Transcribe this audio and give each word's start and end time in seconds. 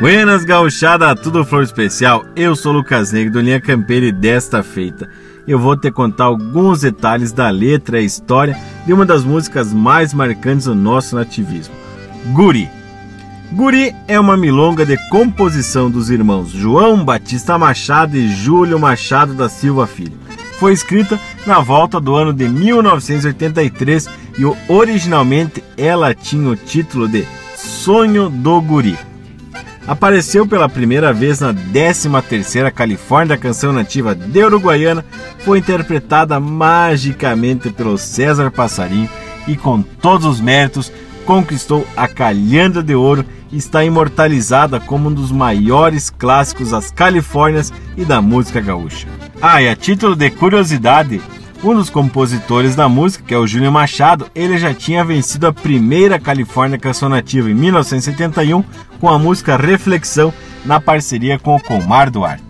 Buenas 0.00 0.44
gauchada, 0.44 1.14
tudo 1.14 1.44
flor 1.44 1.62
especial. 1.62 2.24
Eu 2.34 2.56
sou 2.56 2.72
Lucas 2.72 3.12
Negro 3.12 3.34
do 3.34 3.40
Linha 3.40 3.60
Campeira 3.60 4.06
e 4.06 4.12
desta 4.12 4.62
feita 4.62 5.08
eu 5.46 5.58
vou 5.58 5.76
te 5.76 5.90
contar 5.90 6.24
alguns 6.24 6.80
detalhes 6.80 7.32
da 7.32 7.50
letra 7.50 8.00
e 8.00 8.04
história 8.04 8.58
de 8.86 8.92
uma 8.92 9.04
das 9.04 9.24
músicas 9.24 9.72
mais 9.72 10.14
marcantes 10.14 10.66
do 10.66 10.74
nosso 10.74 11.14
nativismo, 11.16 11.74
Guri. 12.32 12.68
Guri 13.52 13.94
é 14.08 14.18
uma 14.18 14.36
milonga 14.36 14.84
de 14.84 14.96
composição 15.10 15.90
dos 15.90 16.10
irmãos 16.10 16.50
João 16.50 17.04
Batista 17.04 17.58
Machado 17.58 18.16
e 18.16 18.28
Júlio 18.34 18.78
Machado 18.78 19.34
da 19.34 19.48
Silva 19.48 19.86
Filho. 19.86 20.18
Foi 20.58 20.72
escrita 20.72 21.20
na 21.46 21.60
volta 21.60 22.00
do 22.00 22.14
ano 22.14 22.32
de 22.32 22.48
1983 22.48 24.08
e 24.38 24.72
originalmente 24.72 25.62
ela 25.76 26.14
tinha 26.14 26.48
o 26.48 26.56
título 26.56 27.06
de 27.06 27.26
Sonho 27.54 28.30
do 28.30 28.60
Guri. 28.60 28.96
Apareceu 29.86 30.46
pela 30.46 30.68
primeira 30.68 31.12
vez 31.12 31.40
na 31.40 31.52
13ª 31.52 32.70
Califórnia 32.72 33.36
Canção 33.36 33.70
Nativa 33.72 34.14
de 34.14 34.42
Uruguaiana, 34.42 35.04
foi 35.40 35.58
interpretada 35.58 36.40
magicamente 36.40 37.68
pelo 37.68 37.98
César 37.98 38.50
Passarinho 38.50 39.10
e 39.46 39.56
com 39.56 39.82
todos 39.82 40.26
os 40.26 40.40
méritos 40.40 40.90
conquistou 41.26 41.86
a 41.96 42.08
Calhanda 42.08 42.82
de 42.82 42.94
Ouro 42.94 43.26
e 43.52 43.58
está 43.58 43.84
imortalizada 43.84 44.80
como 44.80 45.10
um 45.10 45.12
dos 45.12 45.30
maiores 45.30 46.08
clássicos 46.08 46.70
das 46.70 46.90
Califórnias 46.90 47.72
e 47.94 48.06
da 48.06 48.22
música 48.22 48.60
gaúcha. 48.60 49.06
Ah, 49.40 49.60
e 49.60 49.68
a 49.68 49.76
título 49.76 50.16
de 50.16 50.30
curiosidade, 50.30 51.20
um 51.64 51.74
dos 51.74 51.88
compositores 51.88 52.76
da 52.76 52.88
música, 52.90 53.24
que 53.26 53.32
é 53.32 53.38
o 53.38 53.46
Júlio 53.46 53.72
Machado, 53.72 54.30
ele 54.34 54.58
já 54.58 54.74
tinha 54.74 55.02
vencido 55.02 55.46
a 55.46 55.52
primeira 55.52 56.18
Califórnia 56.18 56.78
Canção 56.78 57.08
Nativa 57.08 57.50
em 57.50 57.54
1971 57.54 58.62
com 59.00 59.08
a 59.08 59.18
música 59.18 59.56
Reflexão 59.56 60.32
na 60.62 60.78
parceria 60.78 61.38
com 61.38 61.56
o 61.56 61.60
Comar 61.60 62.10
Duarte. 62.10 62.44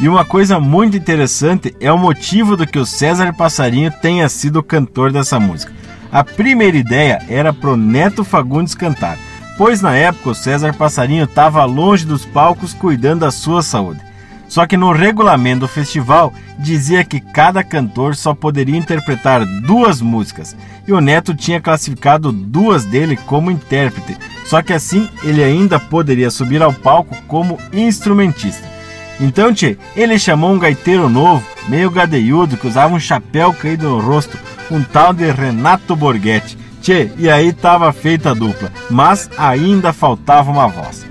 E 0.00 0.08
uma 0.08 0.24
coisa 0.24 0.58
muito 0.58 0.96
interessante 0.96 1.76
é 1.78 1.92
o 1.92 1.98
motivo 1.98 2.56
do 2.56 2.66
que 2.66 2.78
o 2.78 2.86
César 2.86 3.34
Passarinho 3.34 3.90
tenha 3.90 4.28
sido 4.30 4.60
o 4.60 4.62
cantor 4.62 5.12
dessa 5.12 5.38
música. 5.38 5.72
A 6.10 6.24
primeira 6.24 6.76
ideia 6.76 7.18
era 7.28 7.52
pro 7.52 7.76
Neto 7.76 8.24
Fagundes 8.24 8.74
cantar, 8.74 9.18
pois 9.58 9.82
na 9.82 9.94
época 9.94 10.30
o 10.30 10.34
César 10.34 10.72
Passarinho 10.74 11.24
estava 11.24 11.62
longe 11.66 12.06
dos 12.06 12.24
palcos 12.24 12.72
cuidando 12.72 13.20
da 13.20 13.30
sua 13.30 13.62
saúde. 13.62 14.05
Só 14.48 14.66
que 14.66 14.76
no 14.76 14.92
regulamento 14.92 15.60
do 15.60 15.68
festival 15.68 16.32
dizia 16.58 17.04
que 17.04 17.20
cada 17.20 17.62
cantor 17.64 18.14
só 18.14 18.34
poderia 18.34 18.76
interpretar 18.76 19.44
duas 19.62 20.00
músicas 20.00 20.56
e 20.86 20.92
o 20.92 21.00
Neto 21.00 21.34
tinha 21.34 21.60
classificado 21.60 22.30
duas 22.30 22.84
dele 22.84 23.16
como 23.16 23.50
intérprete, 23.50 24.16
só 24.44 24.62
que 24.62 24.72
assim 24.72 25.08
ele 25.24 25.42
ainda 25.42 25.80
poderia 25.80 26.30
subir 26.30 26.62
ao 26.62 26.72
palco 26.72 27.16
como 27.26 27.58
instrumentista. 27.72 28.76
Então, 29.20 29.52
tchê, 29.52 29.78
ele 29.96 30.18
chamou 30.18 30.52
um 30.52 30.58
gaiteiro 30.58 31.08
novo, 31.08 31.44
meio 31.68 31.90
gadeiudo, 31.90 32.56
que 32.56 32.66
usava 32.66 32.94
um 32.94 33.00
chapéu 33.00 33.52
caído 33.52 33.88
no 33.88 33.98
rosto, 33.98 34.38
um 34.70 34.82
tal 34.82 35.12
de 35.12 35.30
Renato 35.30 35.96
Borghetti. 35.96 36.56
Tchê, 36.82 37.10
e 37.16 37.28
aí 37.28 37.48
estava 37.48 37.92
feita 37.92 38.30
a 38.30 38.34
dupla, 38.34 38.70
mas 38.90 39.28
ainda 39.36 39.92
faltava 39.92 40.50
uma 40.50 40.68
voz. 40.68 41.06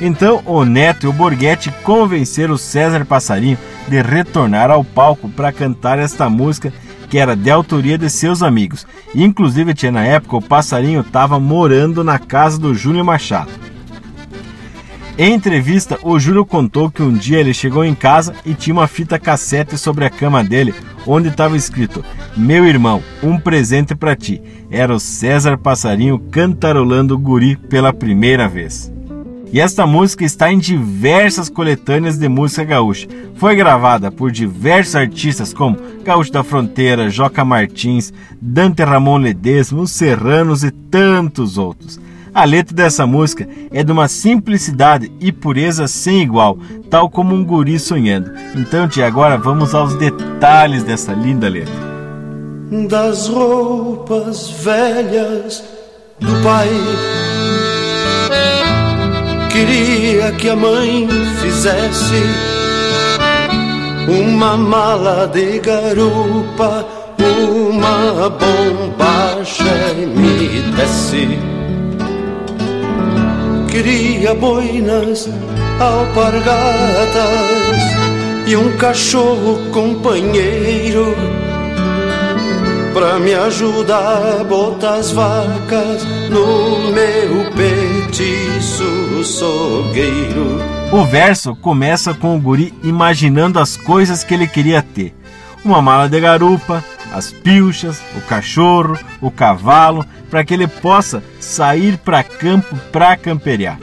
Então 0.00 0.42
o 0.44 0.64
Neto 0.64 1.06
e 1.06 1.08
o 1.08 1.12
Borghetti 1.12 1.70
convenceram 1.82 2.54
o 2.54 2.58
César 2.58 3.04
Passarinho 3.04 3.58
de 3.88 4.02
retornar 4.02 4.70
ao 4.70 4.84
palco 4.84 5.28
para 5.28 5.52
cantar 5.52 5.98
esta 5.98 6.28
música 6.28 6.72
que 7.08 7.18
era 7.18 7.36
de 7.36 7.50
autoria 7.50 7.96
de 7.96 8.10
seus 8.10 8.42
amigos. 8.42 8.86
Inclusive, 9.14 9.72
tinha 9.74 9.92
na 9.92 10.04
época 10.04 10.36
o 10.36 10.42
Passarinho 10.42 11.00
estava 11.00 11.38
morando 11.38 12.02
na 12.02 12.18
casa 12.18 12.58
do 12.58 12.74
Júlio 12.74 13.04
Machado. 13.04 13.50
Em 15.18 15.32
entrevista, 15.32 15.98
o 16.02 16.18
Júlio 16.18 16.44
contou 16.44 16.90
que 16.90 17.02
um 17.02 17.12
dia 17.12 17.38
ele 17.38 17.54
chegou 17.54 17.84
em 17.84 17.94
casa 17.94 18.34
e 18.44 18.52
tinha 18.52 18.74
uma 18.74 18.86
fita 18.86 19.18
cassete 19.18 19.78
sobre 19.78 20.04
a 20.04 20.10
cama 20.10 20.44
dele, 20.44 20.74
onde 21.06 21.28
estava 21.28 21.56
escrito: 21.56 22.04
Meu 22.36 22.66
irmão, 22.66 23.02
um 23.22 23.38
presente 23.38 23.94
para 23.94 24.14
ti. 24.14 24.42
Era 24.70 24.94
o 24.94 25.00
César 25.00 25.56
Passarinho 25.56 26.18
cantarolando 26.18 27.16
Guri 27.16 27.56
pela 27.56 27.94
primeira 27.94 28.46
vez. 28.46 28.95
E 29.52 29.60
esta 29.60 29.86
música 29.86 30.24
está 30.24 30.52
em 30.52 30.58
diversas 30.58 31.48
coletâneas 31.48 32.18
de 32.18 32.28
música 32.28 32.64
gaúcha. 32.64 33.06
Foi 33.36 33.54
gravada 33.54 34.10
por 34.10 34.30
diversos 34.32 34.96
artistas 34.96 35.54
como 35.54 35.78
Gaúcho 36.04 36.32
da 36.32 36.42
Fronteira, 36.42 37.08
Joca 37.08 37.44
Martins, 37.44 38.12
Dante 38.40 38.82
Ramon 38.82 39.18
Ledesma, 39.18 39.82
Os 39.82 39.92
Serranos 39.92 40.64
e 40.64 40.70
tantos 40.70 41.58
outros. 41.58 42.00
A 42.34 42.44
letra 42.44 42.74
dessa 42.74 43.06
música 43.06 43.48
é 43.72 43.82
de 43.82 43.90
uma 43.90 44.08
simplicidade 44.08 45.10
e 45.20 45.32
pureza 45.32 45.88
sem 45.88 46.22
igual, 46.22 46.58
tal 46.90 47.08
como 47.08 47.34
um 47.34 47.42
guri 47.42 47.78
sonhando. 47.78 48.30
Então, 48.54 48.86
tia, 48.86 49.06
agora 49.06 49.38
vamos 49.38 49.74
aos 49.74 49.94
detalhes 49.94 50.82
dessa 50.82 51.14
linda 51.14 51.48
letra. 51.48 51.72
Das 52.88 53.28
roupas 53.28 54.50
velhas 54.50 55.64
do 56.20 56.42
pai 56.42 56.68
queria 59.56 60.32
que 60.32 60.50
a 60.50 60.56
mãe 60.56 61.08
fizesse 61.40 62.22
uma 64.06 64.54
mala 64.54 65.26
de 65.26 65.58
garupa, 65.60 66.86
uma 67.18 68.28
bombacha 68.28 69.94
e 69.96 70.06
me 70.06 70.60
desse. 70.76 71.38
Queria 73.70 74.34
boinas, 74.34 75.26
alpargatas 75.80 77.16
e 78.46 78.56
um 78.56 78.76
cachorro 78.76 79.70
companheiro 79.72 81.16
pra 82.92 83.18
me 83.18 83.34
ajudar 83.34 84.40
a 84.40 84.44
botar 84.44 84.96
as 84.96 85.10
vacas 85.12 86.04
no 86.30 86.92
meu 86.92 87.35
petiço 89.36 89.38
sogueiro. 89.38 90.58
O 90.90 91.04
verso 91.04 91.54
começa 91.56 92.14
com 92.14 92.36
o 92.36 92.40
guri 92.40 92.72
imaginando 92.82 93.58
as 93.58 93.76
coisas 93.76 94.24
que 94.24 94.32
ele 94.32 94.46
queria 94.46 94.82
ter: 94.82 95.14
uma 95.64 95.82
mala 95.82 96.08
de 96.08 96.18
garupa, 96.20 96.82
as 97.12 97.30
pilchas, 97.30 98.00
o 98.16 98.20
cachorro, 98.22 98.98
o 99.20 99.30
cavalo, 99.30 100.04
para 100.30 100.44
que 100.44 100.54
ele 100.54 100.66
possa 100.66 101.22
sair 101.38 101.98
para 101.98 102.22
campo 102.22 102.76
para 102.90 103.16
camperiar. 103.16 103.78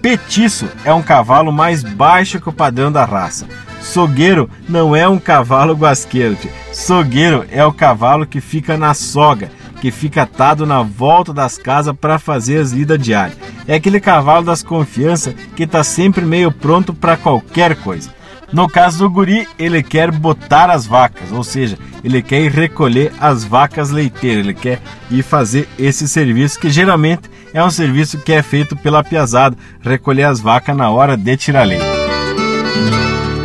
Petiço 0.00 0.68
é 0.84 0.92
um 0.92 1.02
cavalo 1.02 1.50
mais 1.52 1.82
baixo 1.82 2.40
que 2.40 2.48
o 2.48 2.52
padrão 2.52 2.92
da 2.92 3.04
raça, 3.04 3.46
Sogueiro 3.84 4.48
não 4.68 4.96
é 4.96 5.06
um 5.06 5.18
cavalo 5.18 5.74
guasqueiro. 5.74 6.36
Sogueiro 6.72 7.44
é 7.50 7.64
o 7.64 7.72
cavalo 7.72 8.26
que 8.26 8.40
fica 8.40 8.76
na 8.76 8.94
soga, 8.94 9.50
que 9.84 9.90
fica 9.90 10.22
atado 10.22 10.64
na 10.64 10.82
volta 10.82 11.30
das 11.30 11.58
casas 11.58 11.94
para 11.94 12.18
fazer 12.18 12.56
as 12.56 12.72
lidas 12.72 12.98
diárias. 12.98 13.36
É 13.68 13.74
aquele 13.74 14.00
cavalo 14.00 14.42
das 14.42 14.62
confianças 14.62 15.34
que 15.54 15.64
está 15.64 15.84
sempre 15.84 16.24
meio 16.24 16.50
pronto 16.50 16.94
para 16.94 17.18
qualquer 17.18 17.76
coisa. 17.76 18.08
No 18.50 18.66
caso 18.66 19.00
do 19.00 19.10
guri, 19.10 19.46
ele 19.58 19.82
quer 19.82 20.10
botar 20.10 20.70
as 20.70 20.86
vacas, 20.86 21.30
ou 21.30 21.44
seja, 21.44 21.76
ele 22.02 22.22
quer 22.22 22.40
ir 22.40 22.50
recolher 22.50 23.12
as 23.20 23.44
vacas 23.44 23.90
leiteiras, 23.90 24.46
ele 24.46 24.54
quer 24.54 24.80
ir 25.10 25.22
fazer 25.22 25.68
esse 25.78 26.08
serviço 26.08 26.58
que 26.58 26.70
geralmente 26.70 27.28
é 27.52 27.62
um 27.62 27.68
serviço 27.68 28.16
que 28.16 28.32
é 28.32 28.42
feito 28.42 28.74
pela 28.74 29.04
piazada, 29.04 29.54
recolher 29.82 30.24
as 30.24 30.40
vacas 30.40 30.74
na 30.74 30.88
hora 30.88 31.14
de 31.14 31.36
tirar 31.36 31.64
leite. 31.64 31.84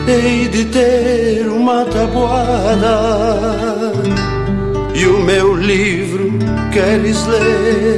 Hei 0.07 0.47
de 0.47 0.63
ter 0.63 1.49
uma 1.49 1.83
tabuada 1.83 2.99
e 4.99 5.07
o 5.07 5.17
meu 5.19 5.55
livro 5.55 6.29
queres 6.73 7.25
ler. 7.25 7.97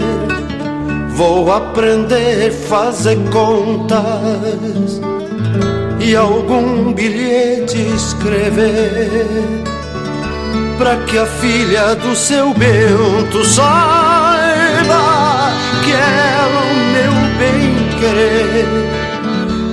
Vou 1.16 1.52
aprender 1.52 2.52
fazer 2.52 3.18
contas 3.32 5.02
e 6.00 6.16
algum 6.16 6.94
bilhete 6.94 7.82
escrever 7.96 9.10
para 10.78 10.98
que 10.98 11.18
a 11.18 11.26
filha 11.26 11.96
do 11.96 12.16
seu 12.16 12.54
Bento 12.54 13.46
saiba 13.46 15.02
que 15.84 15.92
é 15.92 16.38
o 16.56 16.76
meu 16.94 17.14
bem 17.40 18.00
querer 18.00 19.01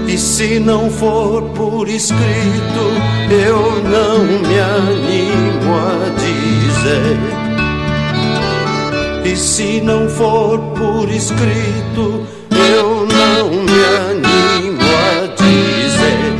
e 0.08 0.16
se 0.16 0.58
não 0.58 0.90
for 0.90 1.42
por 1.50 1.86
escrito, 1.86 2.24
eu 3.30 3.82
não 3.82 4.24
me 4.24 4.58
animo 4.58 5.76
a 5.76 6.08
dizer. 6.18 7.18
E 9.22 9.36
se 9.36 9.82
não 9.82 10.08
for 10.08 10.58
por 10.74 11.10
escrito, 11.10 12.26
eu 12.50 13.06
não 13.06 13.50
me 13.50 13.84
animo 14.10 14.80
a 14.82 15.26
dizer. 15.36 16.32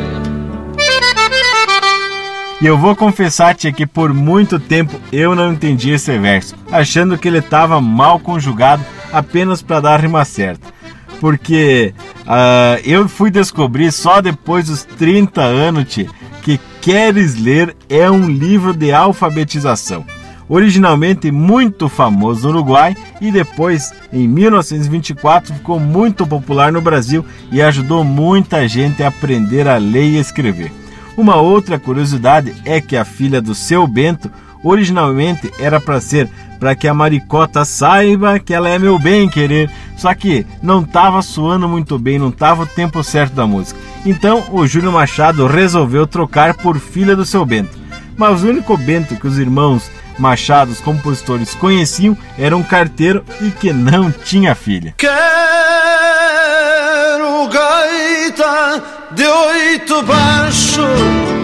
E 2.62 2.66
eu 2.66 2.78
vou 2.78 2.96
confessar-te 2.96 3.70
que 3.70 3.86
por 3.86 4.14
muito 4.14 4.58
tempo 4.58 4.98
eu 5.12 5.34
não 5.34 5.52
entendi 5.52 5.90
esse 5.90 6.18
verso, 6.18 6.56
achando 6.72 7.18
que 7.18 7.28
ele 7.28 7.38
estava 7.38 7.78
mal 7.82 8.18
conjugado 8.18 8.82
apenas 9.12 9.60
para 9.60 9.80
dar 9.80 10.00
rima 10.00 10.24
certa. 10.24 10.77
Porque 11.20 11.94
uh, 12.20 12.80
eu 12.84 13.08
fui 13.08 13.30
descobrir 13.30 13.92
só 13.92 14.20
depois 14.20 14.66
dos 14.66 14.84
30 14.84 15.40
anos, 15.40 15.84
que 16.42 16.60
Queres 16.80 17.36
Ler 17.36 17.76
é 17.88 18.10
um 18.10 18.28
livro 18.28 18.72
de 18.72 18.92
alfabetização. 18.92 20.04
Originalmente 20.48 21.30
muito 21.30 21.88
famoso 21.88 22.48
no 22.48 22.54
Uruguai 22.54 22.96
e 23.20 23.30
depois, 23.30 23.92
em 24.10 24.26
1924, 24.26 25.54
ficou 25.54 25.78
muito 25.78 26.26
popular 26.26 26.72
no 26.72 26.80
Brasil 26.80 27.24
e 27.52 27.60
ajudou 27.60 28.02
muita 28.02 28.66
gente 28.66 29.02
a 29.02 29.08
aprender 29.08 29.68
a 29.68 29.76
ler 29.76 30.04
e 30.04 30.18
escrever. 30.18 30.72
Uma 31.18 31.36
outra 31.36 31.78
curiosidade 31.78 32.54
é 32.64 32.80
que 32.80 32.96
a 32.96 33.04
filha 33.04 33.42
do 33.42 33.54
seu 33.54 33.86
Bento 33.86 34.30
originalmente 34.62 35.52
era 35.58 35.78
para 35.78 36.00
ser 36.00 36.30
para 36.58 36.74
que 36.74 36.88
a 36.88 36.94
maricota 36.94 37.64
saiba 37.64 38.38
que 38.38 38.52
ela 38.52 38.68
é 38.68 38.78
meu 38.78 38.98
bem 38.98 39.28
querer, 39.28 39.70
só 39.98 40.14
que 40.14 40.46
não 40.62 40.80
estava 40.80 41.20
soando 41.20 41.68
muito 41.68 41.98
bem, 41.98 42.18
não 42.18 42.28
estava 42.30 42.62
o 42.62 42.66
tempo 42.66 43.02
certo 43.02 43.34
da 43.34 43.46
música. 43.46 43.78
Então 44.06 44.44
o 44.50 44.66
Júlio 44.66 44.92
Machado 44.92 45.46
resolveu 45.46 46.06
trocar 46.06 46.54
por 46.54 46.78
filha 46.78 47.14
do 47.14 47.26
seu 47.26 47.44
Bento. 47.44 47.76
Mas 48.16 48.42
o 48.42 48.48
único 48.48 48.76
Bento 48.76 49.16
que 49.16 49.26
os 49.26 49.38
irmãos 49.38 49.90
Machado, 50.18 50.72
os 50.72 50.80
compositores, 50.80 51.54
conheciam 51.54 52.16
era 52.36 52.56
um 52.56 52.62
carteiro 52.62 53.24
e 53.40 53.50
que 53.50 53.72
não 53.72 54.10
tinha 54.10 54.54
filha. 54.54 54.94
Quero 54.96 55.18
gaita 57.48 58.82
de 59.12 59.26
oito 59.26 60.02
baixo 60.02 61.37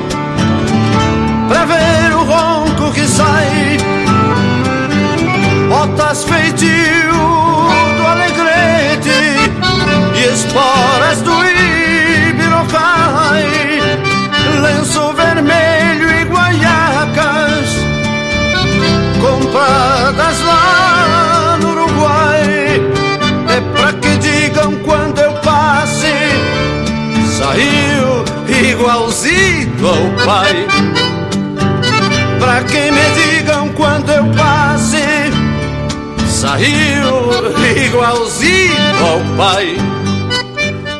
igualzinho 37.95 38.75
ao 39.01 39.37
pai. 39.37 39.77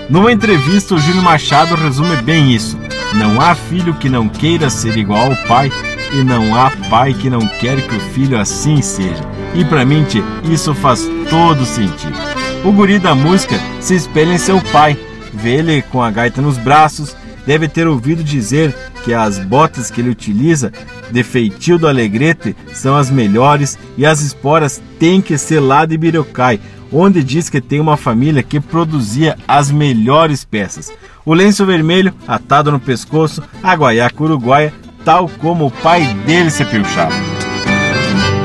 Numa 0.09 0.31
entrevista, 0.31 0.95
o 0.95 0.99
Júlio 0.99 1.23
Machado 1.23 1.75
resume 1.75 2.17
bem 2.23 2.55
isso. 2.55 2.79
Não 3.15 3.41
há 3.41 3.55
filho 3.55 3.95
que 3.95 4.09
não 4.09 4.29
queira 4.29 4.71
ser 4.71 4.97
igual 4.97 5.33
ao 5.33 5.37
pai 5.49 5.73
e 6.13 6.23
não 6.23 6.55
há 6.55 6.71
pai 6.89 7.13
que 7.13 7.29
não 7.29 7.41
quer 7.41 7.81
que 7.83 7.97
o 7.97 8.01
filho 8.13 8.39
assim 8.39 8.81
seja. 8.81 9.23
E 9.55 9.65
para 9.65 9.85
mim, 9.85 10.05
tchê, 10.05 10.23
isso 10.45 10.73
faz 10.75 11.09
todo 11.29 11.65
sentido. 11.65 12.17
O 12.65 12.71
guri 12.71 13.01
da 13.01 13.15
música 13.15 13.57
se 13.81 13.97
espelha 13.97 14.33
em 14.33 14.39
seu 14.39 14.61
pai, 14.61 14.97
vê 15.33 15.57
ele 15.57 15.83
com 15.83 16.01
a 16.01 16.11
gaita 16.11 16.41
nos 16.41 16.59
braços, 16.59 17.17
deve 17.45 17.69
ter 17.69 17.89
ouvido 17.89 18.23
dizer 18.23 18.75
que 19.05 19.13
as 19.13 19.39
botas 19.39 19.91
que 19.91 20.01
ele 20.01 20.11
utiliza, 20.11 20.73
de 21.11 21.23
feitio 21.23 21.79
do 21.79 21.87
alegrete, 21.87 22.57
são 22.73 22.97
as 22.97 23.11
melhores 23.11 23.77
e 23.99 24.07
as 24.07 24.23
esporas 24.23 24.83
têm 24.99 25.21
que 25.21 25.37
ser 25.37 25.61
lá 25.61 25.85
de 25.85 25.99
Birocai, 25.99 26.59
onde 26.95 27.25
diz 27.25 27.51
que 27.51 27.61
tem 27.61 27.81
uma 27.81 27.97
família 27.97 28.43
que 28.43 28.61
produzia 28.61 29.37
as 29.49 29.71
melhores 29.71 30.45
peças. 30.45 30.93
O 31.27 31.35
lenço 31.35 31.67
vermelho 31.67 32.15
atado 32.29 32.71
no 32.71 32.79
pescoço, 32.79 33.43
a 33.63 33.75
guaiaca 33.75 34.23
uruguaia 34.23 34.73
tal 35.05 35.29
como 35.41 35.67
o 35.67 35.71
pai 35.71 36.07
dele 36.25 36.51
se 36.51 36.65
pilchava. 36.65 37.13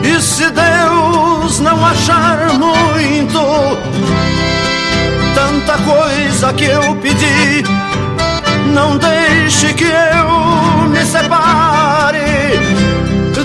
E 0.03 0.19
se 0.21 0.45
Deus 0.49 1.59
não 1.59 1.85
achar 1.85 2.53
muito 2.53 3.39
tanta 5.35 5.77
coisa 5.77 6.53
que 6.53 6.65
eu 6.65 6.95
pedi, 6.95 7.63
não 8.73 8.97
deixe 8.97 9.73
que 9.73 9.85
eu 9.85 10.89
me 10.89 11.05
separe 11.05 12.29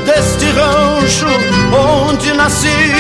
deste 0.05 0.45
rancho 0.51 1.27
onde 1.73 2.33
nasci, 2.35 2.94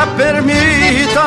lambuja 0.00 0.06
permita 0.16 1.22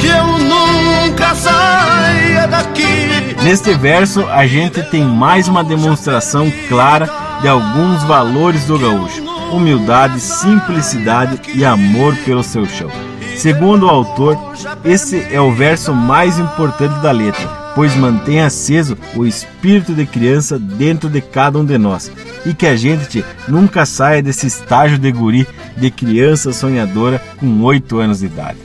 que 0.00 0.06
eu 0.06 0.26
nunca 0.38 1.34
saia 1.34 2.46
daqui. 2.48 3.36
Neste 3.42 3.74
verso, 3.74 4.24
a 4.26 4.46
gente 4.46 4.82
tem 4.84 5.04
mais 5.04 5.48
uma 5.48 5.62
demonstração 5.62 6.50
clara 6.68 7.08
de 7.40 7.48
alguns 7.48 8.02
valores 8.04 8.64
do 8.64 8.78
gaúcho: 8.78 9.22
humildade, 9.52 10.20
simplicidade 10.20 11.40
e 11.54 11.64
amor 11.64 12.16
pelo 12.24 12.42
seu 12.42 12.66
chão. 12.66 12.90
Segundo 13.36 13.86
o 13.86 13.90
autor, 13.90 14.38
esse 14.84 15.26
é 15.30 15.40
o 15.40 15.52
verso 15.52 15.92
mais 15.92 16.38
importante 16.38 16.98
da 17.00 17.10
letra, 17.12 17.46
pois 17.76 17.94
mantém 17.94 18.40
aceso 18.40 18.96
o 19.14 19.26
espírito 19.26 19.94
de 19.94 20.06
criança 20.06 20.58
dentro 20.58 21.10
de 21.10 21.20
cada 21.20 21.58
um 21.58 21.64
de 21.64 21.76
nós 21.76 22.10
e 22.46 22.54
que 22.54 22.66
a 22.66 22.74
gente 22.74 23.22
nunca 23.46 23.84
saia 23.84 24.22
desse 24.22 24.46
estágio 24.46 24.98
de 24.98 25.12
guri, 25.12 25.46
de 25.76 25.90
criança 25.90 26.54
sonhadora 26.54 27.22
com 27.38 27.62
8 27.62 27.98
anos 27.98 28.20
de 28.20 28.26
idade. 28.26 28.56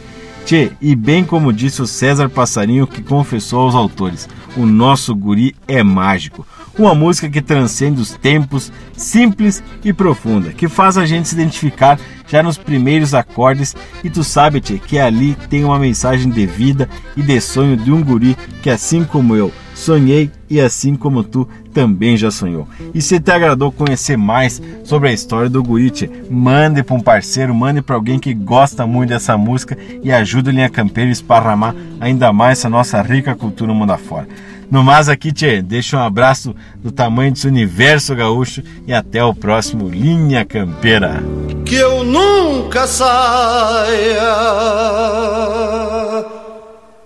Tchê, 0.46 0.72
e 0.82 0.96
bem 0.96 1.26
como 1.26 1.52
disse 1.52 1.82
o 1.82 1.88
César 1.88 2.30
Passarinho 2.30 2.88
que 2.88 3.04
confessou 3.04 3.60
aos 3.64 3.76
autores, 3.76 4.30
o 4.56 4.66
nosso 4.66 5.14
guri 5.14 5.54
é 5.68 5.84
mágico. 5.84 6.48
Uma 6.78 6.96
música 6.96 7.30
que 7.30 7.42
transcende 7.42 8.00
os 8.00 8.12
tempos, 8.12 8.72
simples 8.96 9.62
e 9.84 9.92
profunda, 9.92 10.52
que 10.52 10.68
faz 10.70 10.98
a 10.98 11.06
gente 11.06 11.28
se 11.28 11.36
identificar 11.36 12.00
já 12.28 12.42
nos 12.42 12.58
primeiros 12.58 13.14
acordes 13.14 13.76
e 14.04 14.10
tu 14.10 14.24
sabe, 14.24 14.62
tchê, 14.62 14.80
que 14.80 14.98
ali 14.98 15.36
tem 15.50 15.66
uma 15.66 15.78
mensagem 15.78 16.30
de 16.30 16.46
vida 16.46 16.90
e 17.16 17.22
de 17.22 17.42
sonho 17.42 17.76
de 17.76 17.92
um 17.92 18.02
guri 18.02 18.38
que 18.64 18.70
assim 18.70 19.04
como 19.04 19.36
eu, 19.36 19.52
sonhei 19.76 20.32
e 20.50 20.62
assim 20.62 20.96
como 20.96 21.24
tu 21.24 21.48
também 21.74 22.16
já 22.16 22.32
sonhou. 22.32 22.68
E 22.94 23.02
se 23.02 23.20
te 23.20 23.32
agradou 23.32 23.72
conhecer 23.72 24.18
mais 24.18 24.62
sobre 24.84 25.10
a 25.10 25.14
história 25.14 25.50
do 25.50 25.64
Gurite, 25.64 26.10
mande 26.30 26.84
para 26.84 26.96
um 26.96 27.02
parceiro, 27.02 27.54
mande 27.54 27.82
para 27.82 27.96
alguém 27.96 28.20
que 28.20 28.34
gosta 28.34 28.86
muito 28.86 29.10
dessa 29.10 29.38
música 29.38 29.78
e 30.04 30.12
ajude 30.12 30.50
o 30.50 30.54
Linha 30.54 30.70
Campeira 30.70 31.10
a 31.10 31.14
esparramar 31.14 31.76
ainda 32.00 32.32
mais 32.32 32.60
essa 32.60 32.70
nossa 32.70 33.02
rica 33.02 33.36
cultura 33.36 33.74
mundo 33.74 33.92
afora. 33.92 34.28
No 34.72 34.82
mais 34.86 35.10
aqui, 35.10 35.34
tchê, 35.34 35.62
deixa 35.62 35.98
um 35.98 36.02
abraço 36.02 36.56
do 36.78 36.94
tamanho 36.94 37.34
desse 37.34 37.46
universo 37.46 38.16
gaúcho 38.16 38.64
e 38.88 38.94
até 38.94 39.22
o 39.22 39.36
próximo 39.36 39.90
Linha 39.90 40.46
Campeira. 40.46 41.22
Que 41.66 41.76
eu 41.76 42.06
nunca 42.06 42.88
saia 42.88 44.22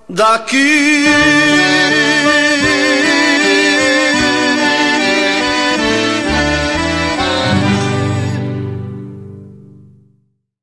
daqui. 0.07 1.05